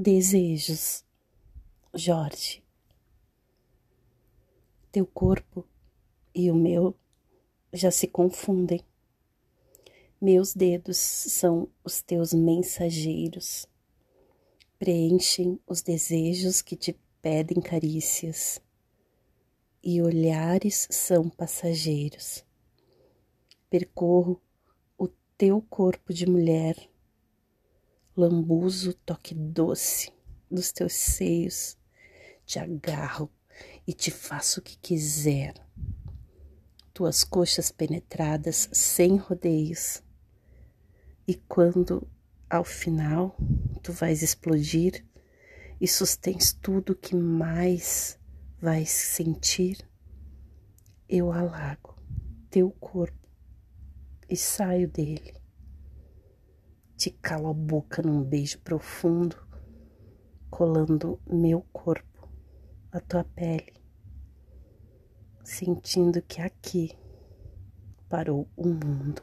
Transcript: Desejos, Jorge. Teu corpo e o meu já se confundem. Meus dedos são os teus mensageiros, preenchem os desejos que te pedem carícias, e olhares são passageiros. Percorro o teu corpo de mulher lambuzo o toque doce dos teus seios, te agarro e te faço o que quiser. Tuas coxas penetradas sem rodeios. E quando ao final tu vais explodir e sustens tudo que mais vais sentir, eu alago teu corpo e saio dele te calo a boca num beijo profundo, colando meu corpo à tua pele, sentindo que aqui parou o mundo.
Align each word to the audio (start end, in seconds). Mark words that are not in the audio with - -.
Desejos, 0.00 1.04
Jorge. 1.92 2.62
Teu 4.92 5.04
corpo 5.04 5.66
e 6.32 6.52
o 6.52 6.54
meu 6.54 6.94
já 7.72 7.90
se 7.90 8.06
confundem. 8.06 8.80
Meus 10.20 10.54
dedos 10.54 10.98
são 10.98 11.68
os 11.82 12.00
teus 12.00 12.32
mensageiros, 12.32 13.66
preenchem 14.78 15.58
os 15.66 15.82
desejos 15.82 16.62
que 16.62 16.76
te 16.76 16.96
pedem 17.20 17.60
carícias, 17.60 18.62
e 19.82 20.00
olhares 20.00 20.86
são 20.92 21.28
passageiros. 21.28 22.44
Percorro 23.68 24.40
o 24.96 25.08
teu 25.36 25.60
corpo 25.60 26.14
de 26.14 26.24
mulher 26.24 26.88
lambuzo 28.18 28.90
o 28.90 28.94
toque 28.94 29.32
doce 29.32 30.12
dos 30.50 30.72
teus 30.72 30.92
seios, 30.92 31.78
te 32.44 32.58
agarro 32.58 33.30
e 33.86 33.92
te 33.92 34.10
faço 34.10 34.58
o 34.58 34.62
que 34.62 34.76
quiser. 34.76 35.54
Tuas 36.92 37.22
coxas 37.22 37.70
penetradas 37.70 38.68
sem 38.72 39.16
rodeios. 39.16 40.02
E 41.28 41.36
quando 41.36 42.08
ao 42.50 42.64
final 42.64 43.36
tu 43.84 43.92
vais 43.92 44.20
explodir 44.20 45.06
e 45.80 45.86
sustens 45.86 46.52
tudo 46.52 46.96
que 46.96 47.14
mais 47.14 48.18
vais 48.60 48.90
sentir, 48.90 49.78
eu 51.08 51.30
alago 51.30 51.94
teu 52.50 52.72
corpo 52.72 53.28
e 54.28 54.36
saio 54.36 54.88
dele 54.88 55.38
te 56.98 57.10
calo 57.10 57.50
a 57.50 57.54
boca 57.54 58.02
num 58.02 58.24
beijo 58.24 58.58
profundo, 58.58 59.36
colando 60.50 61.20
meu 61.30 61.64
corpo 61.72 62.28
à 62.90 62.98
tua 62.98 63.22
pele, 63.22 63.72
sentindo 65.44 66.20
que 66.20 66.40
aqui 66.40 66.98
parou 68.08 68.48
o 68.56 68.66
mundo. 68.66 69.22